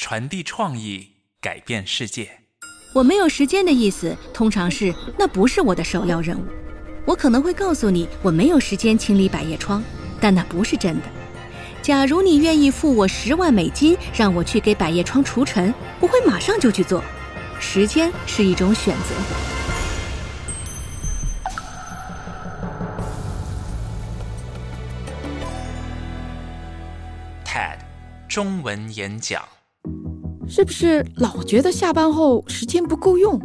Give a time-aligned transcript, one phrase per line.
[0.00, 2.30] 传递创意，改变世界。
[2.94, 6.44] 我没有时间的意思，通常是那不是我的首要任务。
[7.04, 9.82] 我可能会告诉你我没有时间清理百叶窗，
[10.20, 11.02] 但那不是真的。
[11.82, 17.02] 假如你愿意付我十万美金，让我去给百叶窗除尘，我会马上就去做。
[17.58, 19.14] 时间是一种选择。
[27.44, 27.78] TED
[28.28, 29.42] 中文演讲。
[30.48, 33.38] 是不是老觉得下班后时间不够用？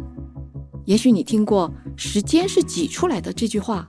[0.86, 3.86] 也许你听过“时间是挤出来的”这句话，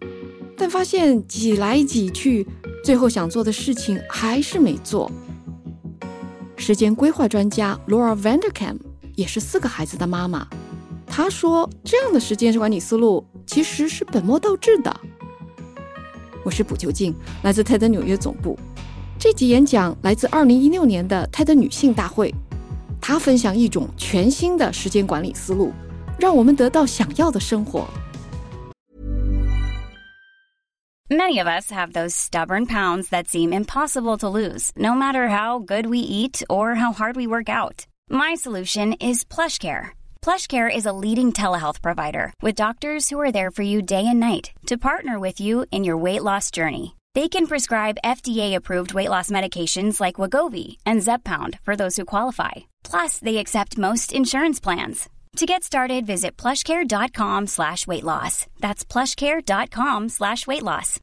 [0.58, 2.46] 但发现挤来挤去，
[2.84, 5.10] 最后想做的事情还是没做。
[6.58, 8.78] 时间规划专家 Laura Vanderkam
[9.16, 10.46] 也是四个孩子的妈妈，
[11.08, 14.94] 她说：“这样的时间管理思路其实是本末倒置的。”
[16.44, 18.60] 我是卜秋静，来自泰德纽约总部。
[19.18, 22.34] 这集演讲来自2016年的泰德女性大会。
[23.05, 25.73] 他分享一种全新的时间管理思路，
[26.19, 27.89] 让我们得到想要的生活。
[31.09, 35.59] Many of us have those stubborn pounds that seem impossible to lose, no matter how
[35.59, 37.87] good we eat or how hard we work out.
[38.09, 39.91] My solution is PlushCare.
[40.23, 44.21] PlushCare is a leading telehealth provider with doctors who are there for you day and
[44.21, 46.95] night to partner with you in your weight loss journey.
[47.15, 52.53] They can prescribe FDA-approved weight loss medications like Wagovi and Zepbound for those who qualify.
[52.85, 55.09] Plus, they accept most insurance plans.
[55.37, 58.47] To get started, visit plushcare.com slash weight loss.
[58.61, 60.99] That's plushcare.com slash weight loss.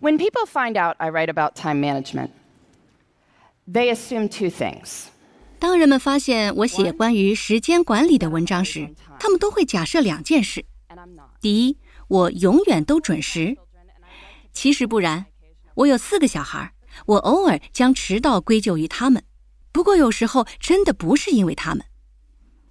[0.00, 2.32] When people find out I write about time management,
[3.66, 5.06] they assume two things.
[5.58, 10.66] 当人们发现我写关于时间管理的文章时，他们都会假设两件事：
[11.40, 11.78] 第一，
[12.08, 13.56] 我永远都准时。
[14.52, 15.24] 其实不然，
[15.79, 16.73] 我有四个小孩，
[17.05, 19.23] 我偶尔将迟到归咎于他们。
[19.71, 21.85] 不过有时候真的不是因为他们。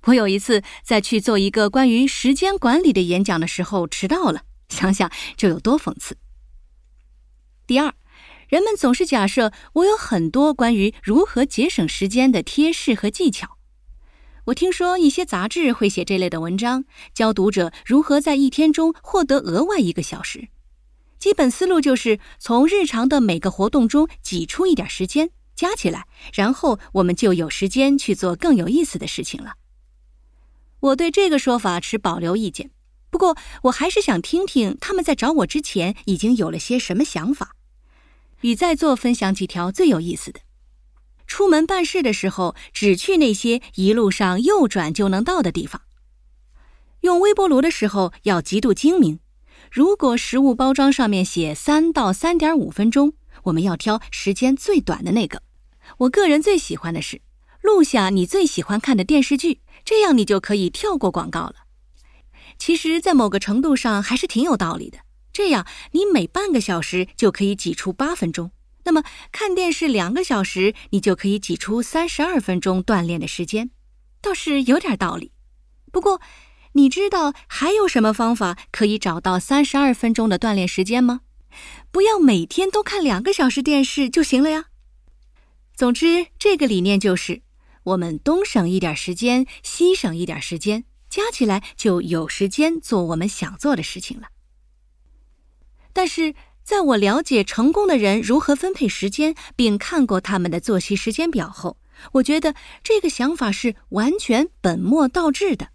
[0.05, 6.19] 我有一次在去做一个关于时间管理的演讲的时候迟到了，想想就有多讽刺。
[7.67, 7.95] 第二，
[8.49, 13.57] 人们总是假设我有很多关于如何节省时间的贴士和技巧。
[14.47, 20.49] 我听说一些杂志会写这类的文章，教读者如何在一天中获得额外一个小时。
[21.19, 29.55] 基本思路就是从日常的每个活动中挤出一点时间，加起来，然后我们就有时间去做更有意思的事情了。
[30.81, 32.71] 我对这个说法持保留意见，
[33.11, 37.57] 不过我还是想听听他们在找我之前已经有了些什么想法。
[38.43, 40.39] 与在座分享几条最有意思的：
[41.27, 45.81] 出门办事的时候，只去那些一路上右转就能到的地方；
[47.01, 49.19] 用微波炉的时候要极度精明。
[49.71, 53.13] 如果食物包装上面写三到三点五分钟，
[53.45, 55.43] 我们要挑时间最短的那个。
[55.99, 57.21] 我个人最喜欢的是
[57.63, 61.55] 录下你最喜欢看的电视剧，这样你就可以跳过广告了。
[62.59, 64.99] 其实，在某个程度上还是挺有道理的。
[65.33, 68.51] 这样，你每半个小时就可以挤出八分钟。
[68.85, 73.71] 那么，看电视两个小时，你就可以挤出三十二分钟锻炼的时间，
[74.21, 75.33] 倒是有点道理。
[75.93, 76.21] 不过，
[76.79, 81.23] 你知道还有什么方法可以找到三十二分钟的锻炼时间吗？
[81.91, 84.67] 不要每天都看两个小时电视就行了呀。
[85.75, 87.43] 总之，这个理念就是，
[87.83, 94.29] 我们东省一点时间，西省一点时间，加起来就有时间做我们想做的事情了。
[95.93, 101.77] 但是，在我了解成功的人如何分配时间，并看过他们的作息时间表后，
[102.13, 102.55] 我觉得
[102.85, 105.71] 这个想法是完全本末倒置的。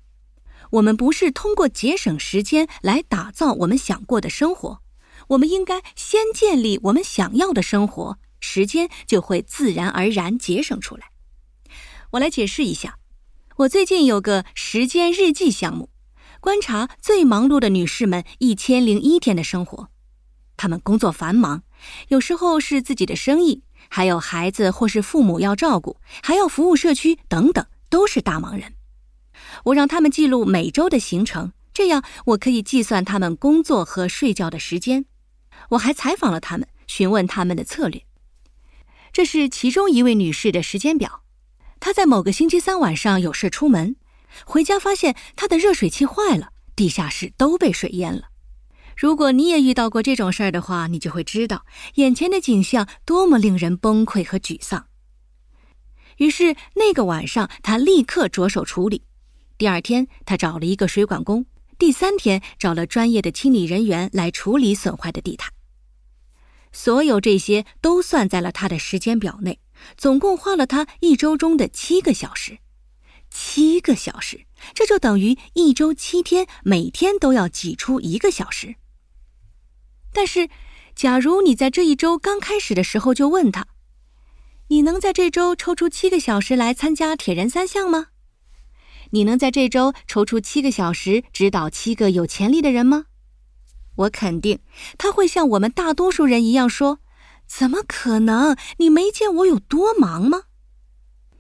[0.73, 4.81] 我们不是通过节省时间来打造我们想过的生活，
[5.29, 11.11] 我们应该先建立我们想要的生活，时间就会自然而然节省出来。
[12.11, 12.97] 我来解释一下，
[13.57, 15.89] 我最近有个时间日记项目，
[16.39, 19.89] 观察最忙碌的女士们一千零一天的生活。
[20.57, 21.61] 她们工作繁忙，
[22.07, 28.73] 有时候是自己的生意，还有孩子或是父母要照顾，还要服务社区等等，都是大忙人。
[29.63, 35.06] 我让他们记录每周的行程，这样我可以计算他们工作和睡觉的时间。
[35.69, 38.04] 我还采访了他们，询问他们的策略。
[39.12, 41.24] 这是其中一位女士的时间表。
[41.80, 43.95] 她在某个星期三晚上有事出门，
[44.45, 48.30] 回家发现她的热水器坏了，地下室都被水淹了。
[48.95, 54.88] 如果你也遇到过这种事儿的话，你就会知道眼前的景象多么令人崩溃和沮丧。
[56.18, 59.04] 于是那个晚上，他立刻着手处理。
[59.63, 61.45] 第二天，他找了一个水管工；
[61.77, 65.54] 第三天，找了专业的清理人员来处理损坏的地毯。
[66.74, 69.62] 所有这些都算在了他的时间表内。
[69.95, 72.57] 总共花了他一周中的七个小时，
[73.30, 78.75] 七个小时，这就等于一周七天，每天都要挤出一个小时。
[80.12, 80.50] 但是，
[80.94, 83.68] 假如你在这一周刚开始的时候就问他
[84.68, 88.07] ：“你能在这周抽出七个小时来参加铁人三项吗？
[89.13, 93.06] 你能在这周抽出七个小时指导七个有潜力的人吗？”
[93.95, 94.60] 我肯定
[94.98, 97.00] 他会像我们大多数人一样说。
[97.45, 98.57] 怎么可能？
[98.77, 100.44] 你没见我有多忙吗？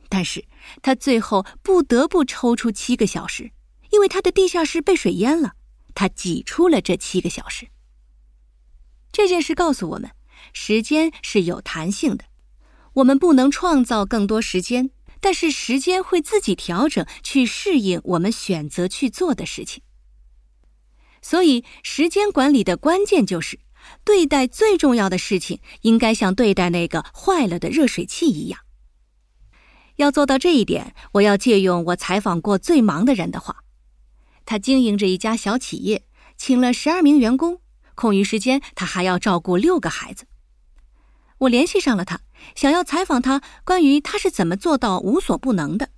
[0.09, 0.45] 但是
[0.83, 3.51] 他最后不得不抽出七个小时，
[3.89, 5.53] 因为他的地下室被水淹了。
[5.95, 7.69] 他挤出了这七个小时。
[9.11, 10.11] 这件事告诉我们，
[10.51, 12.25] 时间是有弹性的，
[12.95, 14.91] 我们不能创造更多时间，
[15.23, 19.81] 但是时间会自己调整，去适应我们选择去做的事情。
[21.21, 23.59] 所以，时间管理的关键就是。
[24.05, 28.59] 对待最重要的事情，应该像对待那个坏了的热水器一样。
[29.97, 33.63] 要做到这一点，我要借用我采访过最忙的人的话。
[34.45, 36.05] 他经营着一家小企业，
[36.37, 37.61] 请了十二名员工，
[37.95, 40.25] 空余时间他还要照顾六个孩子。
[41.43, 42.21] 我联系上了他，
[42.55, 45.89] 想要采访他关于他是怎么做到无所不能的。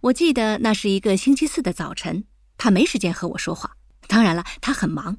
[0.00, 2.24] 我记得那是一个星期四的早晨，
[2.56, 3.76] 他没时间和我说话。
[4.06, 5.18] 当然了，他很忙。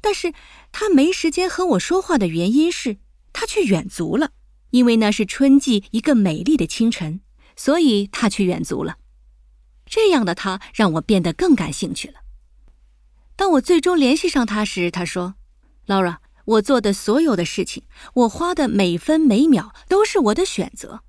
[0.00, 0.32] 但是
[0.72, 2.98] 他没时间和我说话的原因是，
[3.32, 4.32] 他去远足了。
[4.70, 7.20] 因为那是春季一个美丽的清晨，
[7.56, 8.96] 所以他去远足了。
[9.86, 12.20] 这样的他让我变得更感兴趣了。
[13.36, 15.34] 当我最终联系上他时，他说
[15.86, 17.84] ：“Laura，我做的所有的事情，
[18.14, 21.02] 我花的每分每秒都是我的选择。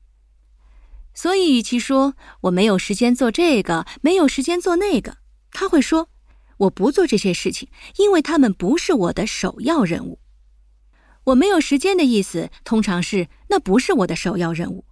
[1.14, 5.18] 所以，与其说我没有时间做这个，没有时间做那个，
[5.52, 6.10] 他会说。”
[6.58, 10.20] 我不做这些事情，因为他们不是我的首要任务。
[11.26, 14.86] 我没有时间的意思，通常是那不是我的首要任务。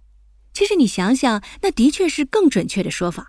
[0.52, 3.28] 其实你想想，那的确是更准确的说法。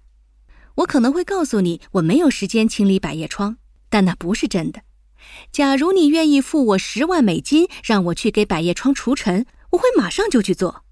[0.78, 3.58] 我可能会告诉你，我没有时间清理百叶窗，
[3.88, 4.82] 但那不是真的。
[5.52, 10.84] 假如你愿意付我十万美金，让我去给百叶窗除尘，我会马上就去做。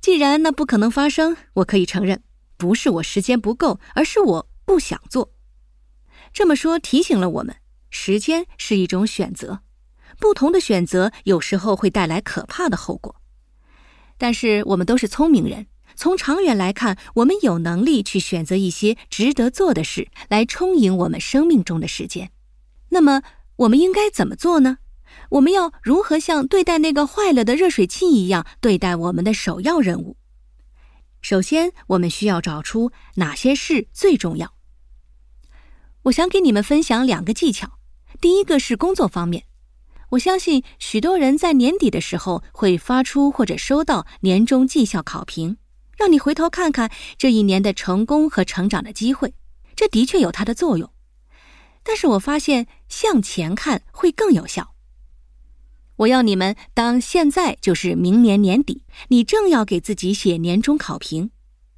[0.00, 2.22] 既然那不可能发生，我可以承认，
[2.56, 5.32] 不是我时间不够，而是我不想做。
[6.32, 7.56] 这么说提醒了我们，
[7.90, 9.60] 时间是一种选择，
[10.18, 13.16] 不同的选择有时候会带来可怕的后果。
[14.18, 22.30] 但是我们都是聪明人，从长远来看，我们有能力去选择一些值得做的事来充盈我们生命中的时间。
[22.92, 23.22] 那么
[23.56, 24.78] 我们应该怎么做呢？
[25.30, 30.16] 我们要如何像对待那个坏了的热水器一样对待我们的首要任务？
[31.22, 34.54] 首先，我们需要找出哪些事最重要。
[36.04, 37.78] 我想给你们分享两个技巧。
[38.20, 39.44] 第一个是工作方面，
[40.10, 45.56] 我相信许多人在年底的时候会发出或者收到年终绩效考评，
[45.96, 49.32] 让你回头看看这一年的成功和成长的机会。
[49.74, 50.91] 这的确有它的作用，
[51.82, 54.74] 但是我发现向前看会更有效。
[55.96, 61.30] 我要你们当现在就是明年年底，你正要给自己写年终考评，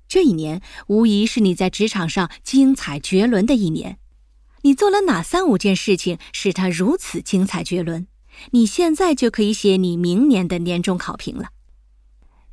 [0.09, 3.99] 这一年无疑是你在职场上精彩绝伦的一年。
[4.63, 8.07] 你做了哪三五件事情使它如此精彩绝伦？
[8.53, 11.51] 你现在就可以写你明年的年终考评了。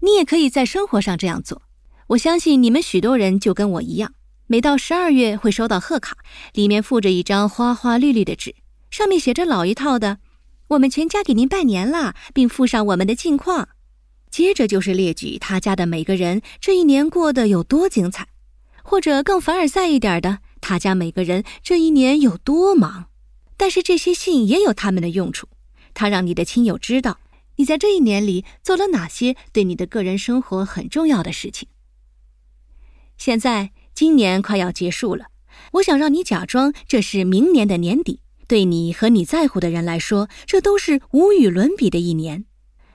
[0.01, 1.61] 你也可以在生活上这样做。
[2.07, 4.13] 我相信你们许多人就跟我一样，
[4.51, 6.17] 每到十二月会收到贺卡，
[6.51, 8.53] 里面附着一张花花绿绿的纸，
[8.89, 10.17] 上面写着老一套的
[10.67, 13.69] “我们全家给您拜年啦”，并附上我们的近况。
[14.29, 18.27] 接着就是列举他家的每个人这一年过得有多精彩，
[18.83, 20.39] 或者更凡尔赛一点的。
[20.59, 23.05] 他家每个人这一年有多忙，
[23.55, 25.47] 但是这些信也有他们的用处。
[25.93, 27.21] 它让你的亲友知道
[27.55, 31.69] 你在这一年里做了哪些对你的个人生活很重要的事情。
[33.17, 35.27] 现在今年快要结束了，
[35.73, 38.21] 我想让你假装这是明年的年底。
[38.47, 42.45] 对你和你在乎的人来说，这都是无与伦比的一年。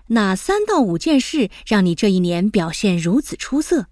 [0.09, 3.87] 哪三到五件事让你这一年表现如此出色？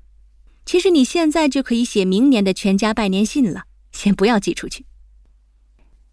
[0.66, 4.86] 其实你现在就可以写明年的全家拜年信了，先不要寄出去。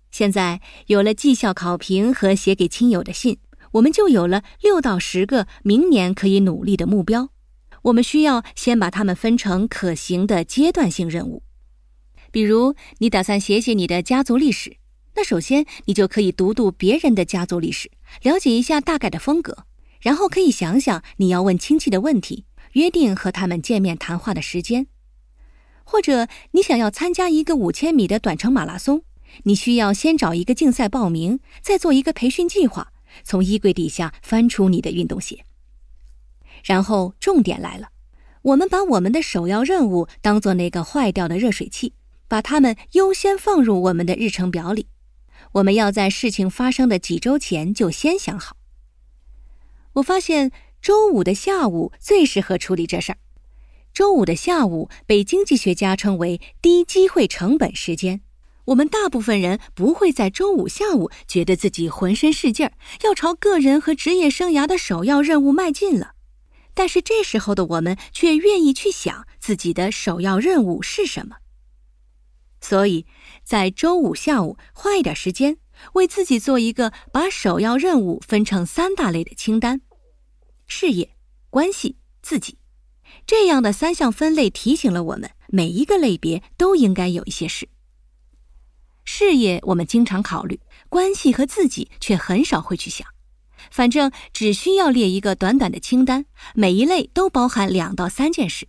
[0.09, 3.37] 现在有了绩效考评和写给亲友的信，
[3.73, 7.29] 我们就有了六到十个明年可以努力的目标。
[7.83, 11.43] 我们需要先把它们分成可行的阶段性任务。
[12.31, 14.77] 比如，你打算写写你的家族历史，
[15.15, 19.65] 那首先你就可以读读别人的家族历史，了解一下大概的风格，
[19.99, 24.87] 然后可以想想你要问亲戚的问题，约定和他们见面谈话的时间。
[25.83, 29.03] 或者你想要参加一个五千米的短程马拉松，
[29.43, 32.93] 你需要先找一个竞赛报名，再做一个培训计划，
[33.25, 35.43] 从衣柜底下翻出你的运动鞋。
[36.63, 37.89] 然后重点来了，
[38.41, 41.93] 我们把我们的首要任务当做那个坏掉的热水器，
[42.27, 44.87] 把它们优先放入我们的日程表里。
[45.53, 48.55] 我们要在事情发生的几周前就先想好。
[49.93, 50.51] 我发现
[50.81, 53.17] 周五的下午最适合处理这事儿。
[53.93, 58.21] 周五的下午被经济学家称为低机会成本时间。
[58.65, 62.71] 我们大部分人不会在周五下午觉得自己浑身是劲儿，
[63.03, 66.10] 要朝个人和职业生涯的首要任务迈进了。
[66.73, 71.37] 但是这时候的我们却愿意去想自己的首要任务是什么。
[72.61, 73.05] 所以，
[73.43, 75.57] 在周五下午花一点时间，
[75.93, 79.81] 为自己做一个把首要任务分成三大类的清单：
[80.67, 81.15] 事业、
[81.49, 82.59] 关系、自己。
[83.25, 87.67] 这样的三项分类提醒了我们，每一个类别都应该有一些事。
[89.03, 93.07] 事业我们经常考虑，关系和自己却很少会去想。
[93.69, 96.25] 反正只需要列一个短短的清单，
[96.55, 98.67] 每一类都包含两到三件事，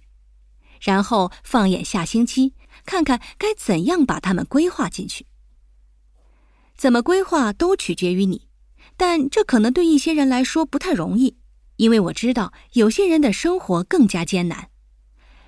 [0.80, 5.26] 然后放眼下星期，看看该怎样把它们规划进去。
[6.76, 8.48] 怎么规划都取决于你，
[8.96, 11.38] 但这可能对一些人来说不太容易。
[11.76, 14.68] 因为我知道有些人的生活更加艰难。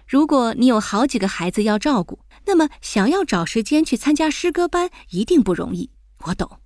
[0.07, 5.91] 如果你有好几个孩子要照顾，那么想要找时间去参加诗歌班一定不容易。
[6.25, 6.61] 我懂，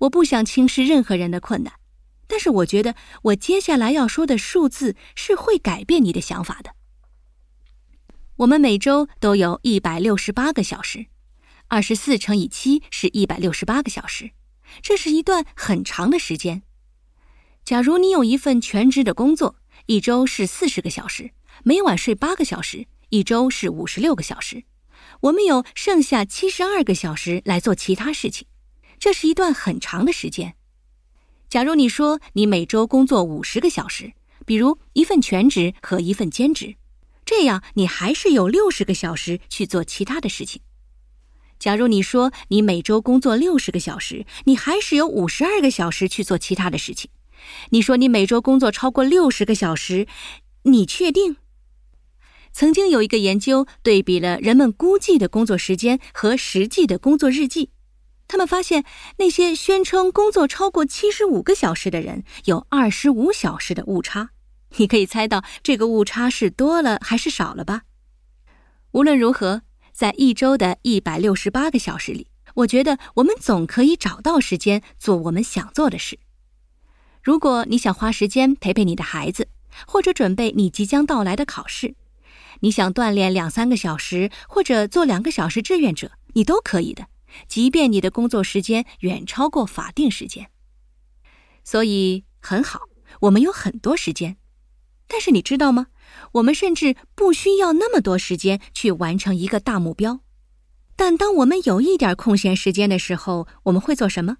[0.00, 1.74] 我不想轻视任何人的困难，
[2.30, 6.76] 但是我觉得我接下来要说的数字是会改变你的想法的。
[8.36, 11.06] 我们每周都有一百六十八个小时，
[11.66, 14.30] 二十四乘以七是一百六十八个小时，
[14.80, 16.62] 这是一段很长的时间。
[17.64, 19.56] 假如你有一份全职的工作，
[19.86, 21.32] 一周是四十个小时，
[21.64, 24.62] 每晚睡八个小时，一周是五十六个小时。
[25.22, 28.46] 我们有剩下七十二个小时来做其他事情，
[29.00, 30.54] 这是一段很长的时间。
[31.50, 34.12] 假如你说你每周工作五十个小时，
[34.46, 36.76] 比如一份全职和一份兼职，
[37.24, 40.62] 这样你还是有六十个小时去做其他的事情。
[41.58, 47.10] 假如你说你每周工作六十个小时，你还是有五十二个小时去做其他的事情。
[47.70, 50.06] 你说你每周工作超过六十个小时，
[50.62, 51.36] 你确定？
[52.52, 57.70] 曾经有一个研究对比了人们估计的工作时间和实际的工作日记，
[58.30, 58.84] 他们发现
[59.16, 64.30] 那些宣称工作超过七十五个小时的人有二十五小时的误差。
[64.76, 67.82] 你可以猜到这个误差是多了还是少了吧？
[68.92, 76.20] 无论如何，在一周的一百六十八个小时里，我觉得我们总可以找到时间做我们想做的事。
[77.20, 79.48] 如果你想花时间陪陪你的孩子，
[79.88, 81.96] 或者准备你即将到来的考试，
[82.60, 87.08] 你想锻炼两三个小时，或者做两个小时志愿者，你都可以的，
[87.48, 90.50] 即便你的工作时间远超过法定时间。
[91.64, 92.80] 所以很好，
[93.20, 94.36] 我们有很多时间。
[95.06, 95.88] 但是你知道吗？
[96.34, 100.20] 我们甚至不需要那么多时间去完成一个大目标。
[100.94, 104.36] 但当我们有一点空闲时间的时候，我们会做什么？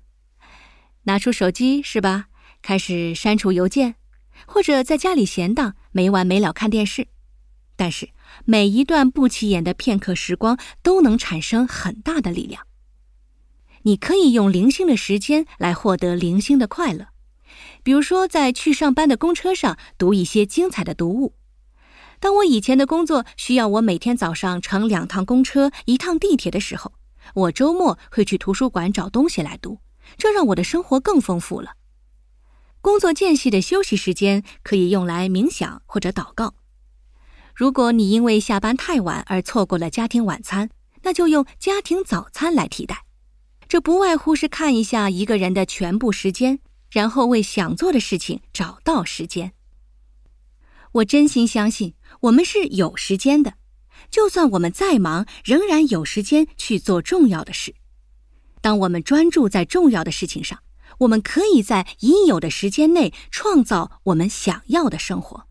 [1.04, 2.26] 拿出手机，是吧？
[2.62, 3.96] 开始删除邮件，
[4.46, 7.08] 或者在家里闲荡，没完没了看电视。
[7.74, 8.10] 但是
[8.44, 12.66] 每一段不起眼的片刻时光都能产生很大的力量。
[13.82, 17.08] 你可以用零星的时间来获得零星的快乐，
[17.82, 21.34] 比如说在去上班的公车上读一些精彩的读物。
[22.18, 26.92] 当我以前的工作需要我每天早上乘两趟公车、一趟地铁的时候，
[27.34, 29.78] 我周末会去图书馆找东西来读，
[30.18, 31.72] 这让我的生活更丰富了。
[32.82, 36.54] 工作间隙的休息时间可以用来冥想或者祷告。
[37.54, 40.70] 如果你因为下班太晚而错过了家庭晚餐，
[41.02, 43.04] 那就用家庭早餐来替代。
[43.70, 46.58] 这不外乎是看一下一个人的全部时间，
[46.90, 49.52] 然后为想做的事情找到时间。
[50.90, 53.54] 我真心相信我们是有时间的，
[54.10, 57.76] 就算我们再忙，仍然有时间去做重要的事。
[58.60, 60.58] 当我们专注在重要的事情上。
[60.98, 65.46] 我们可以在已有的时间内创造我们想要的生活。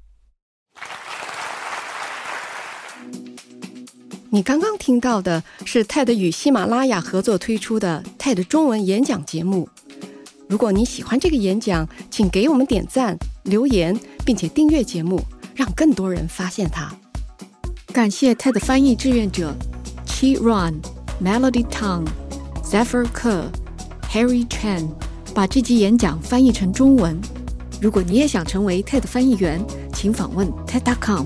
[4.32, 9.68] 你刚刚听到的是 TED 与喜马拉雅合作推出的 TED 中文演讲节目。
[10.48, 15.20] 如果你喜欢这个演讲，请给我们点赞、留言，并且订阅节目，
[15.56, 16.94] 让更多人发现它。
[17.92, 19.52] 感谢 TED 翻译志愿者
[20.06, 20.76] Chi Ron、
[21.20, 22.06] Melody Tang、
[22.64, 23.46] Zephyr Kerr、
[24.12, 24.90] Harry Chen
[25.34, 27.20] 把这集演讲翻译成中文。
[27.82, 29.60] 如果你也想成为 TED 翻译员，
[29.92, 31.26] 请访问 TED.com。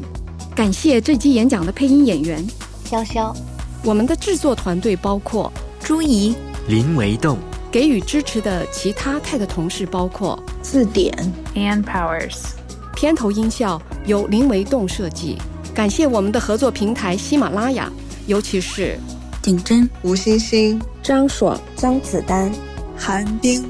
[0.55, 2.45] 感谢这集演讲的配音演员。
[2.93, 3.35] 潇潇，
[3.83, 6.35] 我们的制作团队包括朱怡、
[6.67, 7.39] 林维栋，
[7.71, 11.11] 给予支持的其他泰的同事包括字典、
[11.55, 12.51] Ann Powers，
[12.93, 15.39] 片头音效由林维栋设计。
[15.73, 17.91] 感谢我们的合作平台喜马拉雅，
[18.27, 18.99] 尤其是
[19.41, 22.51] 顶真、吴欣欣、张爽、张子丹、
[22.95, 23.65] 韩冰。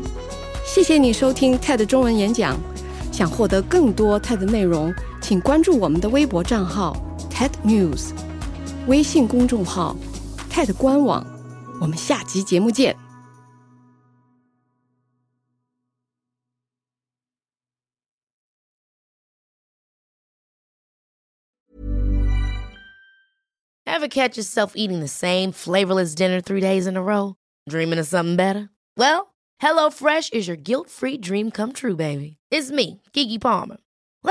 [0.66, 2.60] 谢谢你收听 TED 中文演讲。
[3.10, 6.98] 想获得更多 TED 内容，请关注我们的微博账号
[7.32, 8.10] TED News。
[8.87, 9.97] 微信公众号
[10.51, 11.25] TED 官网，
[11.81, 12.97] 我们下集节目见。
[23.85, 27.35] Ever catch yourself eating the same flavorless dinner three days in a row?
[27.69, 28.71] Dreaming of something better?
[28.97, 32.37] Well, HelloFresh is your guilt-free dream come true, baby.
[32.51, 33.79] It's me, Kiki Palmer.